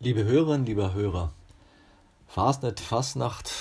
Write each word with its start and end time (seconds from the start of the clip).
Liebe 0.00 0.22
Hörerinnen, 0.22 0.64
lieber 0.64 0.94
Hörer, 0.94 1.32
Fasnet, 2.28 2.78
Fasnacht, 2.78 3.52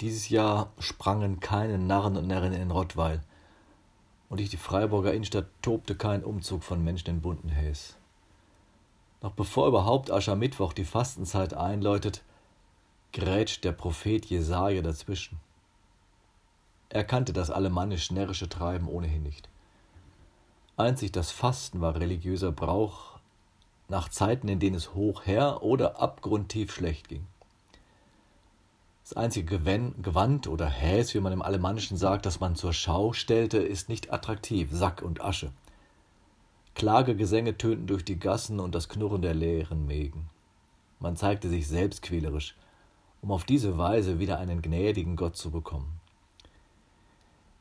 dieses 0.00 0.28
Jahr 0.28 0.72
sprangen 0.80 1.38
keine 1.38 1.78
Narren 1.78 2.16
und 2.16 2.26
Närrinnen 2.26 2.60
in 2.60 2.72
Rottweil. 2.72 3.22
Und 4.28 4.40
durch 4.40 4.50
die 4.50 4.56
Freiburger 4.56 5.14
Innenstadt 5.14 5.46
tobte 5.62 5.94
kein 5.94 6.24
Umzug 6.24 6.64
von 6.64 6.82
Menschen 6.82 7.10
in 7.10 7.20
bunten 7.20 7.48
Häs. 7.48 7.94
Noch 9.22 9.34
bevor 9.34 9.68
überhaupt 9.68 10.10
Aschermittwoch 10.10 10.72
die 10.72 10.84
Fastenzeit 10.84 11.54
einläutet, 11.54 12.24
grätscht 13.12 13.62
der 13.62 13.70
Prophet 13.70 14.26
Jesaja 14.26 14.82
dazwischen. 14.82 15.38
Er 16.88 17.04
kannte 17.04 17.32
das 17.32 17.52
alemannisch-närrische 17.52 18.48
Treiben 18.48 18.88
ohnehin 18.88 19.22
nicht. 19.22 19.48
Einzig 20.76 21.12
das 21.12 21.30
Fasten 21.30 21.80
war 21.80 21.94
religiöser 21.94 22.50
Brauch, 22.50 23.15
nach 23.88 24.08
Zeiten, 24.08 24.48
in 24.48 24.58
denen 24.58 24.76
es 24.76 24.94
hoch 24.94 25.26
her 25.26 25.62
oder 25.62 26.00
abgrundtief 26.00 26.72
schlecht 26.72 27.08
ging. 27.08 27.26
Das 29.04 29.12
einzige 29.16 29.60
Gewand 29.60 30.48
oder 30.48 30.66
Häs, 30.66 31.14
wie 31.14 31.20
man 31.20 31.32
im 31.32 31.42
Alemannischen 31.42 31.96
sagt, 31.96 32.26
das 32.26 32.40
man 32.40 32.56
zur 32.56 32.72
Schau 32.72 33.12
stellte, 33.12 33.58
ist 33.58 33.88
nicht 33.88 34.12
attraktiv, 34.12 34.70
Sack 34.72 35.00
und 35.02 35.20
Asche. 35.20 35.52
Klagegesänge 36.74 37.56
tönten 37.56 37.86
durch 37.86 38.04
die 38.04 38.18
Gassen 38.18 38.58
und 38.58 38.74
das 38.74 38.88
Knurren 38.88 39.22
der 39.22 39.34
leeren 39.34 39.86
Mägen. 39.86 40.28
Man 40.98 41.16
zeigte 41.16 41.48
sich 41.48 41.68
selbstquälerisch, 41.68 42.56
um 43.22 43.30
auf 43.30 43.44
diese 43.44 43.78
Weise 43.78 44.18
wieder 44.18 44.38
einen 44.38 44.60
gnädigen 44.60 45.14
Gott 45.14 45.36
zu 45.36 45.50
bekommen. 45.50 46.00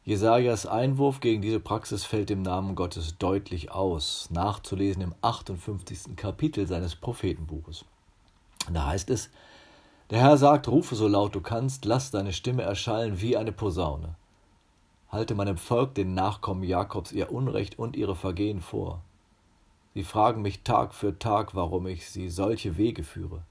Jesajas 0.05 0.67
Einwurf 0.67 1.19
gegen 1.19 1.41
diese 1.41 1.59
Praxis 1.59 2.05
fällt 2.05 2.29
im 2.29 2.43
Namen 2.43 2.75
Gottes 2.75 3.17
deutlich 3.17 3.71
aus, 3.71 4.29
nachzulesen 4.29 5.01
im 5.01 5.15
58. 5.21 6.15
Kapitel 6.15 6.67
seines 6.67 6.95
Prophetenbuches. 6.95 7.85
Da 8.71 8.85
heißt 8.85 9.09
es: 9.09 9.31
Der 10.11 10.19
Herr 10.19 10.37
sagt: 10.37 10.67
Rufe 10.67 10.93
so 10.93 11.07
laut 11.07 11.33
du 11.33 11.41
kannst, 11.41 11.85
lass 11.85 12.11
deine 12.11 12.33
Stimme 12.33 12.61
erschallen 12.61 13.19
wie 13.19 13.35
eine 13.35 13.51
Posaune. 13.51 14.13
Halte 15.09 15.33
meinem 15.33 15.57
Volk, 15.57 15.95
den 15.95 16.13
Nachkommen 16.13 16.61
Jakobs, 16.61 17.11
ihr 17.11 17.31
Unrecht 17.31 17.79
und 17.79 17.95
ihre 17.95 18.15
Vergehen 18.15 18.61
vor. 18.61 19.01
Sie 19.95 20.03
fragen 20.03 20.43
mich 20.43 20.61
Tag 20.61 20.93
für 20.93 21.17
Tag, 21.17 21.55
warum 21.55 21.87
ich 21.87 22.11
sie 22.11 22.29
solche 22.29 22.77
Wege 22.77 23.03
führe. 23.03 23.41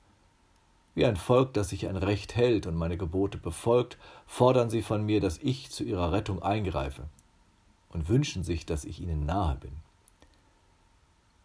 Wie 0.95 1.05
ein 1.05 1.17
Volk, 1.17 1.53
das 1.55 1.71
sich 1.71 1.89
ein 1.89 1.97
Recht 1.97 2.37
hält 2.37 2.67
und 2.67 2.77
meine 2.77 2.97
Gebote 2.97 3.39
befolgt, 3.39 3.99
fordern 4.27 4.71
sie 4.71 4.83
von 4.83 5.05
mir, 5.05 5.21
dass 5.21 5.39
ich 5.39 5.71
zu 5.71 5.83
ihrer 5.85 6.13
Rettung 6.13 6.43
eingreife 6.43 7.05
und 7.91 8.09
wünschen 8.09 8.45
sich, 8.45 8.65
dass 8.65 8.85
ich 8.85 9.01
ihnen 9.01 9.27
nahe 9.27 9.57
bin. 9.57 9.73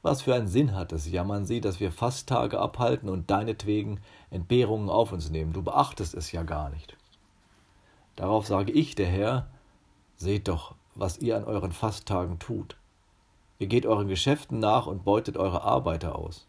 Was 0.01 0.21
für 0.21 0.33
einen 0.33 0.47
Sinn 0.47 0.75
hat 0.75 0.93
es, 0.93 1.09
jammern 1.09 1.45
sie, 1.45 1.61
dass 1.61 1.79
wir 1.79 1.91
Fasttage 1.91 2.59
abhalten 2.59 3.09
und 3.09 3.29
deinetwegen 3.29 3.99
Entbehrungen 4.29 4.89
auf 4.89 5.11
uns 5.11 5.29
nehmen. 5.29 5.51
Du 5.51 5.61
beachtest 5.61 6.13
es 6.13 6.31
ja 6.31 6.43
gar 6.43 6.69
nicht. 6.69 6.95
Darauf 8.15 8.47
sage 8.47 8.71
ich, 8.71 8.95
der 8.95 9.07
Herr, 9.07 9.47
seht 10.15 10.47
doch, 10.47 10.75
was 10.95 11.17
ihr 11.17 11.35
an 11.35 11.43
euren 11.43 11.71
Fasttagen 11.71 12.39
tut. 12.39 12.77
Ihr 13.57 13.67
geht 13.67 13.85
euren 13.85 14.07
Geschäften 14.07 14.59
nach 14.59 14.87
und 14.87 15.03
beutet 15.03 15.37
eure 15.37 15.63
Arbeiter 15.63 16.15
aus. 16.15 16.47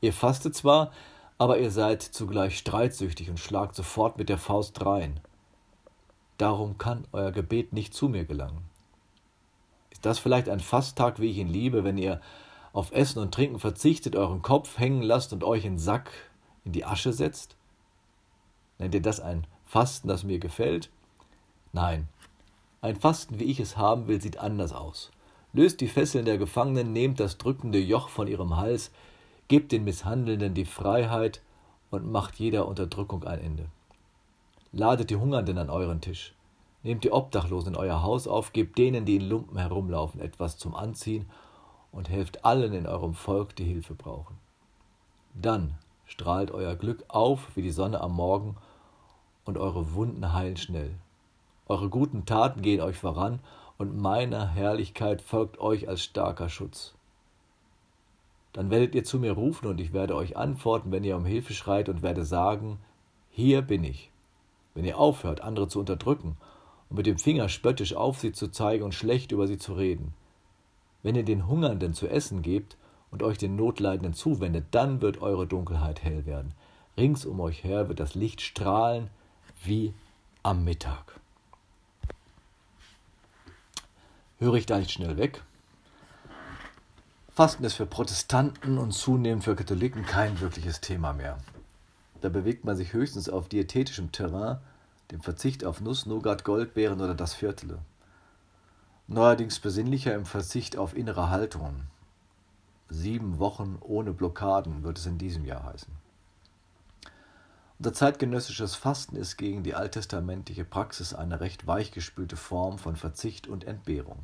Ihr 0.00 0.12
fastet 0.12 0.54
zwar, 0.54 0.92
aber 1.38 1.58
ihr 1.58 1.70
seid 1.70 2.02
zugleich 2.02 2.58
streitsüchtig 2.58 3.30
und 3.30 3.40
schlagt 3.40 3.74
sofort 3.74 4.18
mit 4.18 4.28
der 4.28 4.38
Faust 4.38 4.80
drein. 4.80 5.20
Darum 6.38 6.78
kann 6.78 7.06
euer 7.12 7.32
Gebet 7.32 7.72
nicht 7.72 7.94
zu 7.94 8.08
mir 8.08 8.24
gelangen. 8.24 8.64
Ist 9.90 10.04
das 10.04 10.18
vielleicht 10.18 10.48
ein 10.48 10.60
Fasttag, 10.60 11.20
wie 11.20 11.30
ich 11.30 11.38
ihn 11.38 11.48
liebe, 11.48 11.84
wenn 11.84 11.98
ihr 11.98 12.20
auf 12.72 12.92
Essen 12.92 13.20
und 13.20 13.32
Trinken 13.32 13.60
verzichtet, 13.60 14.16
euren 14.16 14.42
Kopf 14.42 14.78
hängen 14.78 15.02
lasst 15.02 15.32
und 15.32 15.44
euch 15.44 15.64
in 15.64 15.78
Sack 15.78 16.10
in 16.64 16.72
die 16.72 16.84
Asche 16.84 17.12
setzt? 17.12 17.56
Nennt 18.78 18.94
ihr 18.94 19.02
das 19.02 19.20
ein 19.20 19.46
Fasten, 19.64 20.08
das 20.08 20.24
mir 20.24 20.38
gefällt? 20.38 20.90
Nein, 21.72 22.08
ein 22.84 22.96
Fasten, 22.96 23.38
wie 23.40 23.44
ich 23.44 23.60
es 23.60 23.76
haben 23.76 24.08
will, 24.08 24.20
sieht 24.20 24.38
anders 24.38 24.72
aus. 24.72 25.10
Löst 25.52 25.80
die 25.80 25.88
Fesseln 25.88 26.24
der 26.24 26.36
Gefangenen, 26.36 26.92
nehmt 26.92 27.18
das 27.18 27.38
drückende 27.38 27.78
Joch 27.78 28.08
von 28.08 28.26
ihrem 28.26 28.56
Hals, 28.56 28.90
Gebt 29.48 29.72
den 29.72 29.84
Misshandelnden 29.84 30.54
die 30.54 30.64
Freiheit 30.64 31.42
und 31.90 32.10
macht 32.10 32.36
jeder 32.36 32.66
Unterdrückung 32.66 33.24
ein 33.24 33.40
Ende. 33.40 33.66
Ladet 34.72 35.10
die 35.10 35.16
Hungernden 35.16 35.58
an 35.58 35.70
euren 35.70 36.00
Tisch. 36.00 36.34
Nehmt 36.82 37.04
die 37.04 37.12
Obdachlosen 37.12 37.74
in 37.74 37.78
euer 37.78 38.02
Haus 38.02 38.26
auf, 38.26 38.52
gebt 38.52 38.78
denen, 38.78 39.04
die 39.04 39.16
in 39.16 39.28
Lumpen 39.28 39.58
herumlaufen, 39.58 40.20
etwas 40.20 40.58
zum 40.58 40.74
Anziehen 40.74 41.28
und 41.92 42.08
helft 42.08 42.44
allen 42.44 42.72
in 42.72 42.86
eurem 42.86 43.14
Volk, 43.14 43.54
die 43.56 43.64
Hilfe 43.64 43.94
brauchen. 43.94 44.36
Dann 45.34 45.74
strahlt 46.06 46.50
euer 46.50 46.74
Glück 46.74 47.04
auf 47.08 47.54
wie 47.54 47.62
die 47.62 47.70
Sonne 47.70 48.00
am 48.00 48.14
Morgen 48.14 48.56
und 49.44 49.58
eure 49.58 49.94
Wunden 49.94 50.32
heilen 50.32 50.56
schnell. 50.56 50.94
Eure 51.66 51.88
guten 51.88 52.26
Taten 52.26 52.62
gehen 52.62 52.80
euch 52.80 52.96
voran 52.96 53.40
und 53.78 53.96
meiner 54.00 54.46
Herrlichkeit 54.46 55.22
folgt 55.22 55.58
euch 55.58 55.88
als 55.88 56.02
starker 56.02 56.48
Schutz. 56.48 56.94
Dann 58.54 58.70
werdet 58.70 58.94
ihr 58.94 59.02
zu 59.02 59.18
mir 59.18 59.32
rufen 59.32 59.66
und 59.66 59.80
ich 59.80 59.92
werde 59.92 60.14
euch 60.14 60.36
antworten, 60.36 60.92
wenn 60.92 61.04
ihr 61.04 61.16
um 61.16 61.26
Hilfe 61.26 61.52
schreit 61.52 61.88
und 61.88 62.02
werde 62.02 62.24
sagen, 62.24 62.78
hier 63.28 63.62
bin 63.62 63.82
ich. 63.82 64.10
Wenn 64.74 64.84
ihr 64.84 64.96
aufhört, 64.96 65.40
andere 65.40 65.66
zu 65.66 65.80
unterdrücken 65.80 66.36
und 66.88 66.96
mit 66.96 67.06
dem 67.06 67.18
Finger 67.18 67.48
spöttisch 67.48 67.94
auf 67.94 68.20
sie 68.20 68.30
zu 68.32 68.48
zeigen 68.48 68.84
und 68.84 68.94
schlecht 68.94 69.32
über 69.32 69.48
sie 69.48 69.58
zu 69.58 69.74
reden. 69.74 70.14
Wenn 71.02 71.16
ihr 71.16 71.24
den 71.24 71.48
Hungernden 71.48 71.94
zu 71.94 72.08
essen 72.08 72.42
gebt 72.42 72.76
und 73.10 73.24
euch 73.24 73.38
den 73.38 73.56
Notleidenden 73.56 74.14
zuwendet, 74.14 74.66
dann 74.70 75.02
wird 75.02 75.20
eure 75.20 75.48
Dunkelheit 75.48 76.04
hell 76.04 76.24
werden. 76.24 76.54
Rings 76.96 77.26
um 77.26 77.40
euch 77.40 77.64
her 77.64 77.88
wird 77.88 77.98
das 77.98 78.14
Licht 78.14 78.40
strahlen 78.40 79.10
wie 79.64 79.94
am 80.44 80.62
Mittag. 80.62 81.20
Höre 84.38 84.54
ich 84.54 84.66
da 84.66 84.78
nicht 84.78 84.92
schnell 84.92 85.16
weg? 85.16 85.42
Fasten 87.34 87.64
ist 87.64 87.74
für 87.74 87.86
Protestanten 87.86 88.78
und 88.78 88.92
zunehmend 88.92 89.42
für 89.42 89.56
Katholiken 89.56 90.06
kein 90.06 90.38
wirkliches 90.38 90.80
Thema 90.80 91.12
mehr. 91.12 91.36
Da 92.20 92.28
bewegt 92.28 92.64
man 92.64 92.76
sich 92.76 92.92
höchstens 92.92 93.28
auf 93.28 93.48
diätetischem 93.48 94.12
Terrain, 94.12 94.58
dem 95.10 95.20
Verzicht 95.20 95.64
auf 95.64 95.80
Nuss, 95.80 96.06
Nougat, 96.06 96.44
Goldbeeren 96.44 97.00
oder 97.00 97.16
das 97.16 97.34
Viertele. 97.34 97.80
Neuerdings 99.08 99.58
besinnlicher 99.58 100.14
im 100.14 100.26
Verzicht 100.26 100.76
auf 100.76 100.96
innere 100.96 101.30
Haltungen. 101.30 101.88
Sieben 102.88 103.40
Wochen 103.40 103.78
ohne 103.80 104.12
Blockaden 104.12 104.84
wird 104.84 104.98
es 104.98 105.06
in 105.06 105.18
diesem 105.18 105.44
Jahr 105.44 105.64
heißen. 105.64 105.92
Unser 107.80 107.94
zeitgenössisches 107.94 108.76
Fasten 108.76 109.16
ist 109.16 109.38
gegen 109.38 109.64
die 109.64 109.74
alttestamentliche 109.74 110.64
Praxis 110.64 111.12
eine 111.12 111.40
recht 111.40 111.66
weichgespülte 111.66 112.36
Form 112.36 112.78
von 112.78 112.94
Verzicht 112.94 113.48
und 113.48 113.64
Entbehrung. 113.64 114.20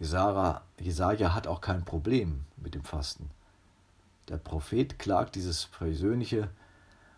Jesaja 0.00 1.34
hat 1.34 1.46
auch 1.46 1.60
kein 1.60 1.84
Problem 1.84 2.44
mit 2.56 2.74
dem 2.74 2.84
Fasten. 2.84 3.30
Der 4.28 4.36
Prophet 4.36 4.98
klagt 4.98 5.34
dieses 5.34 5.66
persönliche 5.66 6.48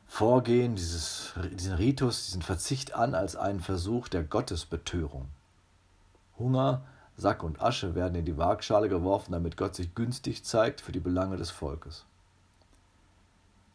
Vorgehen, 0.07 0.75
dieses, 0.75 1.35
diesen 1.53 1.75
Ritus, 1.75 2.27
diesen 2.27 2.43
Verzicht 2.43 2.95
an 2.95 3.15
als 3.15 3.37
einen 3.37 3.61
Versuch 3.61 4.09
der 4.09 4.25
Gottesbetörung. 4.25 5.29
Hunger, 6.39 6.83
Sack 7.17 7.43
und 7.43 7.61
Asche 7.61 7.95
werden 7.95 8.15
in 8.15 8.25
die 8.25 8.37
Waagschale 8.37 8.89
geworfen, 8.89 9.33
damit 9.33 9.57
Gott 9.57 9.77
sich 9.77 9.95
günstig 9.95 10.45
zeigt 10.45 10.81
für 10.81 10.93
die 10.93 11.01
Belange 11.01 11.37
des 11.37 11.51
Volkes. 11.51 12.07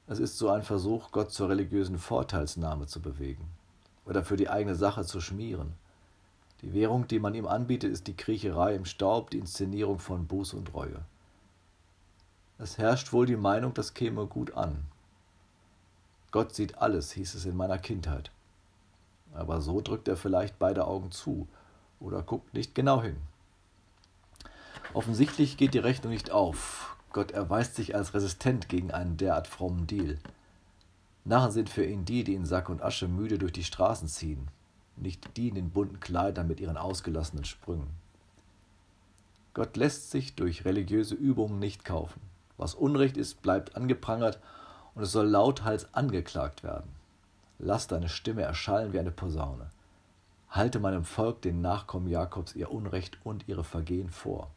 Es 0.07 0.19
ist 0.19 0.37
so 0.37 0.49
ein 0.49 0.63
Versuch, 0.63 1.11
Gott 1.11 1.31
zur 1.31 1.49
religiösen 1.49 1.99
Vorteilsnahme 1.99 2.87
zu 2.87 3.01
bewegen 3.01 3.47
oder 4.05 4.23
für 4.23 4.37
die 4.37 4.49
eigene 4.49 4.75
Sache 4.75 5.05
zu 5.05 5.21
schmieren. 5.21 5.73
Die 6.65 6.73
Währung, 6.73 7.07
die 7.07 7.19
man 7.19 7.35
ihm 7.35 7.45
anbietet, 7.45 7.91
ist 7.91 8.07
die 8.07 8.17
Kriecherei 8.17 8.73
im 8.73 8.85
Staub, 8.85 9.29
die 9.29 9.37
Inszenierung 9.37 9.99
von 9.99 10.25
Buß 10.25 10.55
und 10.55 10.73
Reue. 10.73 11.05
Es 12.57 12.79
herrscht 12.79 13.13
wohl 13.13 13.27
die 13.27 13.35
Meinung, 13.35 13.75
das 13.75 13.93
käme 13.93 14.25
gut 14.25 14.55
an. 14.55 14.83
Gott 16.31 16.55
sieht 16.55 16.79
alles, 16.79 17.11
hieß 17.11 17.35
es 17.35 17.45
in 17.45 17.55
meiner 17.55 17.77
Kindheit. 17.77 18.31
Aber 19.35 19.61
so 19.61 19.79
drückt 19.79 20.07
er 20.07 20.17
vielleicht 20.17 20.57
beide 20.57 20.87
Augen 20.87 21.11
zu 21.11 21.47
oder 21.99 22.23
guckt 22.23 22.55
nicht 22.55 22.73
genau 22.73 23.03
hin. 23.03 23.17
Offensichtlich 24.95 25.57
geht 25.57 25.75
die 25.75 25.79
Rechnung 25.79 26.13
nicht 26.13 26.31
auf. 26.31 26.97
Gott 27.13 27.29
erweist 27.29 27.75
sich 27.75 27.93
als 27.93 28.15
resistent 28.15 28.69
gegen 28.69 28.89
einen 28.89 29.17
derart 29.17 29.47
frommen 29.47 29.85
Deal. 29.85 30.17
Narren 31.25 31.51
sind 31.51 31.69
für 31.69 31.85
ihn 31.85 32.05
die, 32.05 32.23
die 32.23 32.33
in 32.33 32.45
Sack 32.47 32.69
und 32.69 32.81
Asche 32.81 33.07
müde 33.07 33.37
durch 33.37 33.53
die 33.53 33.63
Straßen 33.63 34.07
ziehen, 34.07 34.47
nicht 34.97 35.37
die 35.37 35.49
in 35.49 35.55
den 35.55 35.69
bunten 35.69 35.99
Kleidern 35.99 36.47
mit 36.47 36.59
ihren 36.59 36.77
ausgelassenen 36.77 37.45
Sprüngen. 37.45 37.89
Gott 39.53 39.77
lässt 39.77 40.11
sich 40.11 40.35
durch 40.35 40.65
religiöse 40.65 41.15
Übungen 41.15 41.59
nicht 41.59 41.85
kaufen. 41.85 42.21
Was 42.57 42.75
Unrecht 42.75 43.17
ist, 43.17 43.41
bleibt 43.41 43.75
angeprangert 43.75 44.39
und 44.93 45.03
es 45.03 45.11
soll 45.11 45.27
lauthals 45.27 45.93
angeklagt 45.93 46.63
werden. 46.63 46.89
Lass 47.59 47.87
deine 47.87 48.09
Stimme 48.09 48.41
erschallen 48.41 48.93
wie 48.93 48.99
eine 48.99 49.11
Posaune. 49.11 49.69
Halte 50.49 50.79
meinem 50.79 51.03
Volk, 51.03 51.41
den 51.41 51.61
Nachkommen 51.61 52.07
Jakobs, 52.07 52.55
ihr 52.55 52.71
Unrecht 52.71 53.17
und 53.23 53.47
ihre 53.47 53.63
Vergehen 53.63 54.09
vor. 54.09 54.51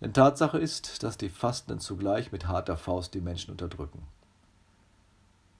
Denn 0.00 0.12
Tatsache 0.12 0.58
ist, 0.58 1.02
dass 1.02 1.16
die 1.16 1.28
Fastenden 1.28 1.78
zugleich 1.78 2.32
mit 2.32 2.48
harter 2.48 2.76
Faust 2.76 3.14
die 3.14 3.20
Menschen 3.20 3.52
unterdrücken. 3.52 4.02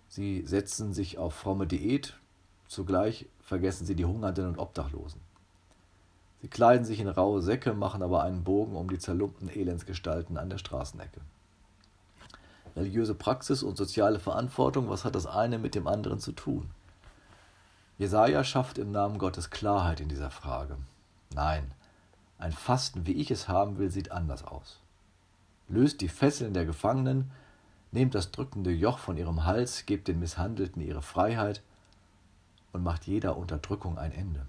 Sie 0.09 0.45
setzen 0.47 0.93
sich 0.93 1.17
auf 1.17 1.35
fromme 1.35 1.67
Diät, 1.67 2.19
zugleich 2.73 3.27
vergessen 3.43 3.87
sie 3.87 3.95
die 3.95 4.05
Hungernden 4.05 4.47
und 4.47 4.59
Obdachlosen. 4.59 5.21
Sie 6.41 6.49
kleiden 6.49 6.85
sich 6.85 6.99
in 7.01 7.09
raue 7.09 7.43
Säcke, 7.43 7.75
machen 7.75 8.03
aber 8.03 8.23
einen 8.23 8.43
Bogen 8.45 8.75
um 8.75 8.89
die 8.89 8.99
zerlumpten 8.99 9.49
Elendsgestalten 9.49 10.39
an 10.39 10.51
der 10.51 10.59
Straßenecke. 10.59 11.21
Religiöse 12.75 13.15
Praxis 13.15 13.63
und 13.63 13.77
soziale 13.77 14.19
Verantwortung, 14.19 14.89
was 14.89 15.05
hat 15.05 15.15
das 15.15 15.27
eine 15.27 15.59
mit 15.59 15.75
dem 15.75 15.87
anderen 15.87 16.19
zu 16.19 16.33
tun? 16.33 16.71
Jesaja 17.99 18.43
schafft 18.43 18.79
im 18.79 18.91
Namen 18.91 19.19
Gottes 19.19 19.51
Klarheit 19.51 20.01
in 20.01 20.09
dieser 20.09 20.31
Frage. 20.31 20.79
Nein, 21.35 21.71
ein 22.39 22.53
Fasten, 22.53 23.07
wie 23.07 23.13
ich 23.13 23.31
es 23.31 23.47
haben 23.47 23.79
will, 23.79 23.91
sieht 23.91 24.11
anders 24.11 24.45
aus. 24.45 24.81
Löst 25.69 26.01
die 26.01 26.09
Fesseln 26.09 26.55
der 26.55 26.65
Gefangenen, 26.65 27.31
nehmt 27.93 28.15
das 28.15 28.33
drückende 28.33 28.73
Joch 28.73 28.99
von 28.99 29.19
ihrem 29.19 29.45
Hals, 29.45 29.87
gebt 29.87 30.09
den 30.09 30.19
Misshandelten 30.19 30.83
ihre 30.83 31.03
Freiheit 31.03 31.63
und 32.73 32.83
macht 32.83 33.07
jeder 33.07 33.37
Unterdrückung 33.37 33.99
ein 33.99 34.13
Ende. 34.13 34.47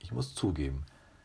Ich 0.00 0.12
muss 0.12 0.34
zugeben, 0.34 0.84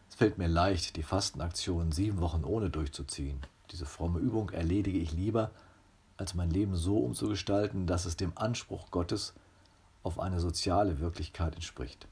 es 0.09 0.15
fällt 0.15 0.37
mir 0.37 0.47
leicht, 0.47 0.97
die 0.97 1.03
Fastenaktion 1.03 1.91
sieben 1.91 2.19
Wochen 2.19 2.43
ohne 2.43 2.69
durchzuziehen. 2.69 3.39
Diese 3.71 3.85
fromme 3.85 4.19
Übung 4.19 4.49
erledige 4.49 4.99
ich 4.99 5.13
lieber, 5.13 5.51
als 6.17 6.33
mein 6.33 6.49
Leben 6.49 6.75
so 6.75 6.97
umzugestalten, 6.99 7.87
dass 7.87 8.05
es 8.05 8.17
dem 8.17 8.33
Anspruch 8.35 8.91
Gottes 8.91 9.33
auf 10.03 10.19
eine 10.19 10.39
soziale 10.39 10.99
Wirklichkeit 10.99 11.55
entspricht. 11.55 12.07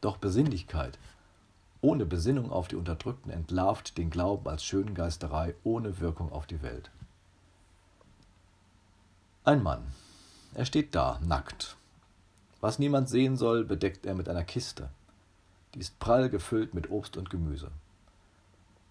Doch 0.00 0.16
Besinnlichkeit 0.16 0.98
ohne 1.82 2.06
Besinnung 2.06 2.52
auf 2.52 2.68
die 2.68 2.76
Unterdrückten 2.76 3.32
entlarvt 3.32 3.98
den 3.98 4.08
Glauben 4.08 4.48
als 4.48 4.64
Schöngeisterei 4.64 5.54
ohne 5.64 5.98
Wirkung 5.98 6.30
auf 6.30 6.46
die 6.46 6.62
Welt. 6.62 6.92
Ein 9.44 9.64
Mann. 9.64 9.82
Er 10.54 10.66
steht 10.66 10.94
da, 10.94 11.18
nackt. 11.24 11.76
Was 12.60 12.78
niemand 12.78 13.08
sehen 13.08 13.36
soll, 13.36 13.64
bedeckt 13.64 14.06
er 14.06 14.14
mit 14.14 14.28
einer 14.28 14.44
Kiste. 14.44 14.88
Die 15.74 15.80
ist 15.80 15.98
prall 15.98 16.28
gefüllt 16.28 16.74
mit 16.74 16.90
Obst 16.90 17.16
und 17.16 17.30
Gemüse. 17.30 17.70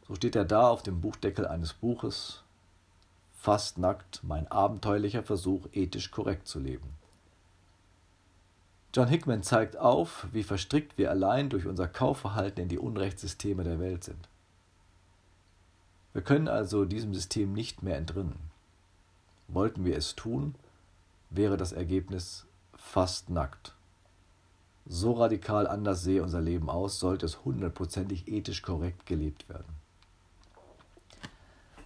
So 0.08 0.16
steht 0.16 0.36
er 0.36 0.46
da 0.46 0.68
auf 0.68 0.84
dem 0.84 1.00
Buchdeckel 1.00 1.48
eines 1.48 1.74
Buches, 1.74 2.44
fast 3.38 3.78
nackt, 3.78 4.22
mein 4.24 4.48
abenteuerlicher 4.48 5.24
Versuch, 5.24 5.68
ethisch 5.74 6.12
korrekt 6.12 6.48
zu 6.48 6.60
leben. 6.60 6.90
John 8.94 9.08
Hickman 9.08 9.42
zeigt 9.42 9.78
auf, 9.78 10.28
wie 10.34 10.44
verstrickt 10.44 10.98
wir 10.98 11.12
allein 11.12 11.50
durch 11.50 11.66
unser 11.66 11.88
Kaufverhalten 11.88 12.64
in 12.64 12.70
die 12.70 12.78
Unrechtssysteme 12.78 13.64
der 13.64 13.80
Welt 13.80 14.04
sind. 14.04 14.28
Wir 16.14 16.22
können 16.22 16.50
also 16.50 16.84
diesem 16.84 17.14
System 17.14 17.54
nicht 17.54 17.84
mehr 17.84 17.98
entrinnen. 17.98 18.38
Wollten 19.48 19.86
wir 19.86 19.96
es 19.96 20.16
tun, 20.16 20.56
wäre 21.32 21.58
das 21.58 21.72
Ergebnis 21.72 22.46
fast 22.76 23.30
nackt. 23.30 23.74
So 24.86 25.14
radikal 25.14 25.68
anders 25.68 26.04
sehe 26.04 26.22
unser 26.22 26.42
Leben 26.42 26.70
aus, 26.70 27.00
sollte 27.00 27.26
es 27.26 27.44
hundertprozentig 27.46 28.28
ethisch 28.28 28.62
korrekt 28.62 29.06
gelebt 29.06 29.48
werden. 29.50 29.76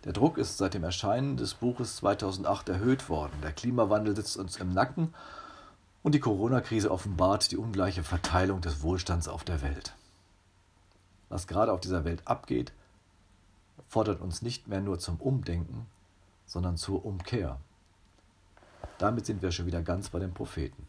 Der 0.04 0.14
Druck 0.14 0.38
ist 0.38 0.58
seit 0.58 0.74
dem 0.74 0.84
Erscheinen 0.84 1.36
des 1.38 1.56
Buches 1.56 1.98
2008 1.98 2.70
erhöht 2.70 3.10
worden. 3.10 3.34
Der 3.42 3.52
Klimawandel 3.52 4.16
sitzt 4.16 4.38
uns 4.38 4.58
im 4.58 4.74
Nacken 4.74 5.14
und 6.04 6.14
die 6.14 6.20
Corona-Krise 6.20 6.92
offenbart 6.92 7.52
die 7.52 7.58
ungleiche 7.58 8.04
Verteilung 8.04 8.62
des 8.62 8.84
Wohlstands 8.84 9.28
auf 9.28 9.44
der 9.44 9.62
Welt. 9.62 9.96
Was 11.30 11.48
gerade 11.48 11.74
auf 11.74 11.82
dieser 11.82 12.06
Welt 12.06 12.22
abgeht, 12.26 12.72
fordert 13.88 14.22
uns 14.22 14.42
nicht 14.42 14.68
mehr 14.68 14.82
nur 14.82 15.00
zum 15.00 15.18
Umdenken, 15.18 15.88
sondern 16.46 16.78
zur 16.78 17.04
Umkehr. 17.04 17.60
Damit 18.98 19.26
sind 19.26 19.42
wir 19.42 19.52
schon 19.52 19.66
wieder 19.66 19.82
ganz 19.82 20.10
bei 20.10 20.20
den 20.20 20.34
Propheten. 20.34 20.86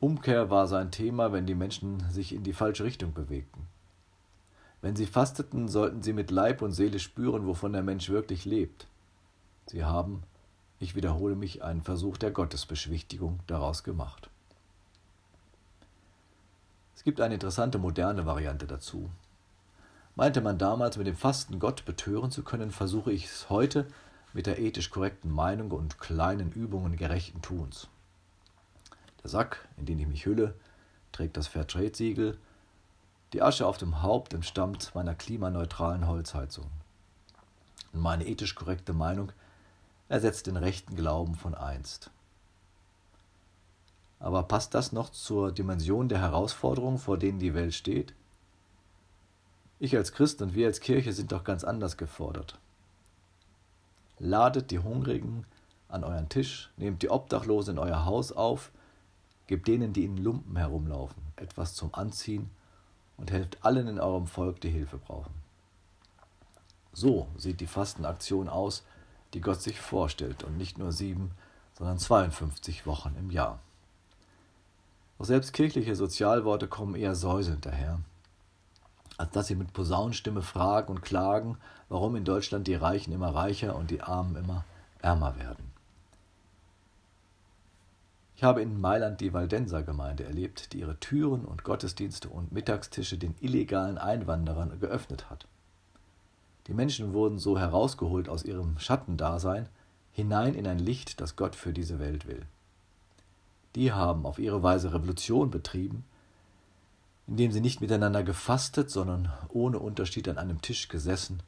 Umkehr 0.00 0.50
war 0.50 0.68
sein 0.68 0.90
Thema, 0.90 1.32
wenn 1.32 1.46
die 1.46 1.54
Menschen 1.54 2.08
sich 2.10 2.34
in 2.34 2.44
die 2.44 2.52
falsche 2.52 2.84
Richtung 2.84 3.12
bewegten. 3.12 3.66
Wenn 4.80 4.94
sie 4.94 5.06
fasteten, 5.06 5.68
sollten 5.68 6.02
sie 6.02 6.12
mit 6.12 6.30
Leib 6.30 6.62
und 6.62 6.72
Seele 6.72 7.00
spüren, 7.00 7.46
wovon 7.46 7.72
der 7.72 7.82
Mensch 7.82 8.08
wirklich 8.10 8.44
lebt. 8.44 8.86
Sie 9.66 9.84
haben 9.84 10.22
ich 10.80 10.94
wiederhole 10.94 11.34
mich, 11.34 11.62
einen 11.62 11.82
Versuch 11.82 12.16
der 12.16 12.30
Gottesbeschwichtigung 12.30 13.40
daraus 13.46 13.82
gemacht. 13.82 14.30
Es 16.94 17.02
gibt 17.04 17.20
eine 17.20 17.34
interessante 17.34 17.78
moderne 17.78 18.26
Variante 18.26 18.66
dazu. 18.66 19.10
Meinte 20.14 20.40
man 20.40 20.58
damals 20.58 20.96
mit 20.96 21.06
dem 21.06 21.16
Fasten 21.16 21.58
Gott 21.58 21.84
betören 21.84 22.30
zu 22.30 22.42
können, 22.42 22.70
versuche 22.70 23.12
ich 23.12 23.26
es 23.26 23.50
heute 23.50 23.86
mit 24.38 24.46
der 24.46 24.60
ethisch 24.60 24.90
korrekten 24.90 25.32
Meinung 25.32 25.72
und 25.72 25.98
kleinen 25.98 26.52
Übungen 26.52 26.94
gerechten 26.94 27.42
Tuns. 27.42 27.88
Der 29.20 29.30
Sack, 29.30 29.66
in 29.76 29.84
den 29.84 29.98
ich 29.98 30.06
mich 30.06 30.26
hülle, 30.26 30.54
trägt 31.10 31.36
das 31.36 31.48
Fairtrade-Siegel. 31.48 32.38
Die 33.32 33.42
Asche 33.42 33.66
auf 33.66 33.78
dem 33.78 34.00
Haupt 34.00 34.34
entstammt 34.34 34.94
meiner 34.94 35.16
klimaneutralen 35.16 36.06
Holzheizung. 36.06 36.70
Und 37.92 38.00
meine 38.00 38.28
ethisch 38.28 38.54
korrekte 38.54 38.92
Meinung 38.92 39.32
ersetzt 40.08 40.46
den 40.46 40.56
rechten 40.56 40.94
Glauben 40.94 41.34
von 41.34 41.56
einst. 41.56 42.12
Aber 44.20 44.44
passt 44.44 44.72
das 44.72 44.92
noch 44.92 45.10
zur 45.10 45.50
Dimension 45.50 46.08
der 46.08 46.20
Herausforderungen, 46.20 46.98
vor 46.98 47.18
denen 47.18 47.40
die 47.40 47.54
Welt 47.54 47.74
steht? 47.74 48.14
Ich 49.80 49.96
als 49.96 50.12
Christ 50.12 50.40
und 50.42 50.54
wir 50.54 50.68
als 50.68 50.78
Kirche 50.78 51.12
sind 51.12 51.32
doch 51.32 51.42
ganz 51.42 51.64
anders 51.64 51.96
gefordert. 51.96 52.56
Ladet 54.18 54.70
die 54.70 54.78
Hungrigen 54.78 55.44
an 55.88 56.04
euren 56.04 56.28
Tisch, 56.28 56.70
nehmt 56.76 57.02
die 57.02 57.10
Obdachlosen 57.10 57.76
in 57.76 57.78
euer 57.78 58.04
Haus 58.04 58.32
auf, 58.32 58.70
gebt 59.46 59.68
denen, 59.68 59.92
die 59.92 60.04
in 60.04 60.16
Lumpen 60.16 60.56
herumlaufen, 60.56 61.22
etwas 61.36 61.74
zum 61.74 61.94
Anziehen 61.94 62.50
und 63.16 63.30
helft 63.30 63.64
allen 63.64 63.88
in 63.88 64.00
eurem 64.00 64.26
Volk, 64.26 64.60
die 64.60 64.70
Hilfe 64.70 64.98
brauchen. 64.98 65.32
So 66.92 67.28
sieht 67.36 67.60
die 67.60 67.66
Fastenaktion 67.66 68.48
aus, 68.48 68.84
die 69.34 69.40
Gott 69.40 69.62
sich 69.62 69.80
vorstellt 69.80 70.42
und 70.44 70.56
nicht 70.56 70.78
nur 70.78 70.92
sieben, 70.92 71.30
sondern 71.76 71.98
52 71.98 72.86
Wochen 72.86 73.14
im 73.18 73.30
Jahr. 73.30 73.60
Auch 75.18 75.24
selbst 75.24 75.52
kirchliche 75.52 75.96
Sozialworte 75.96 76.68
kommen 76.68 76.94
eher 76.94 77.14
säuselnd 77.14 77.66
daher, 77.66 78.00
als 79.18 79.30
dass 79.32 79.48
sie 79.48 79.56
mit 79.56 79.72
Posaunenstimme 79.72 80.42
fragen 80.42 80.90
und 80.90 81.02
klagen, 81.02 81.58
warum 81.88 82.16
in 82.16 82.24
Deutschland 82.24 82.66
die 82.66 82.74
Reichen 82.74 83.12
immer 83.12 83.34
reicher 83.34 83.76
und 83.76 83.90
die 83.90 84.00
Armen 84.00 84.36
immer 84.36 84.64
ärmer 85.02 85.36
werden. 85.36 85.72
Ich 88.36 88.44
habe 88.44 88.62
in 88.62 88.80
Mailand 88.80 89.20
die 89.20 89.32
Valdenser 89.32 89.82
Gemeinde 89.82 90.22
erlebt, 90.22 90.72
die 90.72 90.78
ihre 90.78 90.98
Türen 91.00 91.44
und 91.44 91.64
Gottesdienste 91.64 92.28
und 92.28 92.52
Mittagstische 92.52 93.18
den 93.18 93.34
illegalen 93.40 93.98
Einwanderern 93.98 94.78
geöffnet 94.78 95.28
hat. 95.28 95.48
Die 96.68 96.74
Menschen 96.74 97.12
wurden 97.12 97.38
so 97.38 97.58
herausgeholt 97.58 98.28
aus 98.28 98.44
ihrem 98.44 98.78
Schattendasein 98.78 99.68
hinein 100.12 100.54
in 100.54 100.68
ein 100.68 100.78
Licht, 100.78 101.20
das 101.20 101.34
Gott 101.34 101.56
für 101.56 101.72
diese 101.72 101.98
Welt 101.98 102.28
will. 102.28 102.46
Die 103.74 103.92
haben 103.92 104.24
auf 104.24 104.38
ihre 104.38 104.62
Weise 104.62 104.92
Revolution 104.92 105.50
betrieben, 105.50 106.04
indem 107.28 107.52
sie 107.52 107.60
nicht 107.60 107.80
miteinander 107.82 108.22
gefastet, 108.22 108.90
sondern 108.90 109.30
ohne 109.50 109.78
Unterschied 109.78 110.28
an 110.28 110.38
einem 110.38 110.62
Tisch 110.62 110.88
gesessen, 110.88 111.42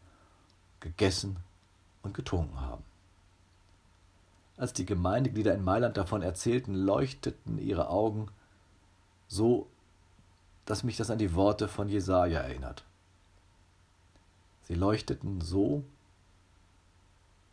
gegessen 0.78 1.38
und 2.02 2.14
getrunken 2.14 2.60
haben. 2.60 2.84
Als 4.58 4.74
die 4.74 4.84
Gemeindeglieder 4.84 5.54
in 5.54 5.64
Mailand 5.64 5.96
davon 5.96 6.20
erzählten, 6.20 6.74
leuchteten 6.74 7.58
ihre 7.58 7.88
Augen 7.88 8.28
so, 9.26 9.68
dass 10.66 10.84
mich 10.84 10.98
das 10.98 11.10
an 11.10 11.18
die 11.18 11.34
Worte 11.34 11.66
von 11.66 11.88
Jesaja 11.88 12.40
erinnert. 12.40 12.84
Sie 14.64 14.74
leuchteten 14.74 15.40
so, 15.40 15.82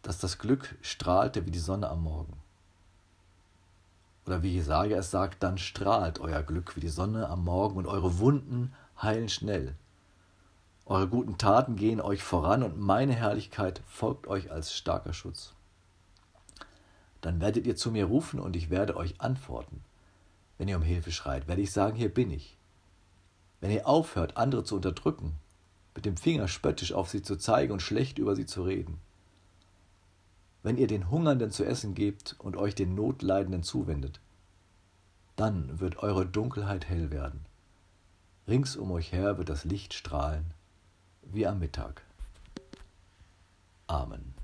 dass 0.02 0.20
das 0.20 0.38
Glück 0.38 0.76
strahlte 0.82 1.46
wie 1.46 1.52
die 1.52 1.60
Sonne 1.60 1.90
am 1.90 2.04
Morgen. 2.04 2.34
Oder 4.28 4.44
wie 4.44 4.56
Jesaja 4.56 4.98
es 4.98 5.10
sagt, 5.10 5.42
dann 5.42 5.58
strahlt 5.58 6.20
euer 6.20 6.44
Glück 6.44 6.76
wie 6.76 6.82
die 6.82 6.90
Sonne 6.90 7.30
am 7.30 7.46
Morgen 7.46 7.78
und 7.78 7.88
eure 7.88 8.20
Wunden 8.20 8.74
heilen 9.02 9.30
schnell. 9.30 9.74
Eure 10.86 11.08
guten 11.08 11.38
Taten 11.38 11.78
gehen 11.78 12.02
euch 12.02 12.24
voran 12.24 12.62
und 12.62 12.78
meine 12.78 13.14
Herrlichkeit 13.14 13.82
folgt 13.88 14.28
euch 14.28 14.52
als 14.52 14.74
starker 14.74 15.14
Schutz. 15.14 15.54
Dann 17.22 17.40
werdet 17.40 17.66
ihr 17.66 17.78
zu 17.78 17.90
mir 17.90 18.06
rufen 18.06 18.42
und 18.42 18.58
ich 18.58 18.70
werde 18.70 18.98
euch 18.98 19.20
antworten. 19.22 19.82
Wenn 20.58 20.68
ihr 20.68 20.78
um 20.78 20.84
Hilfe 20.84 21.12
schreit, 21.12 21.48
werde 21.48 21.62
ich 21.62 21.72
sagen, 21.72 21.96
hier 21.96 22.14
bin 22.14 22.30
ich. 22.30 22.58
Wenn 23.62 23.72
ihr 23.72 23.88
aufhört, 23.88 24.36
andere 24.36 24.66
zu 24.66 24.76
unterdrücken, 24.76 25.36
mit 25.96 26.06
dem 26.06 26.18
Finger 26.18 26.50
spöttisch 26.50 26.92
auf 26.92 27.10
sie 27.10 27.22
zu 27.22 27.38
zeigen 27.38 27.72
und 27.72 27.82
schlecht 27.82 28.20
über 28.20 28.36
sie 28.36 28.46
zu 28.46 28.64
reden. 28.64 29.00
Wenn 30.64 30.78
ihr 30.78 30.88
den 30.88 31.10
Hungernden 31.10 31.52
zu 31.52 31.66
essen 31.66 31.94
gebt 31.94 32.36
und 32.40 32.58
euch 32.58 32.76
den 32.76 32.96
Notleidenden 32.96 33.64
zuwendet, 33.64 34.20
dann 35.36 35.80
wird 35.80 35.98
eure 35.98 36.26
Dunkelheit 36.26 36.90
hell 36.90 37.12
werden. 37.12 37.46
Rings 38.48 38.76
um 38.76 38.92
euch 38.92 39.12
her 39.12 39.38
wird 39.38 39.50
das 39.50 39.66
Licht 39.66 39.94
strahlen 39.94 40.54
wie 41.32 41.46
am 41.48 41.60
Mittag. 41.60 42.04
Amen. 43.88 44.37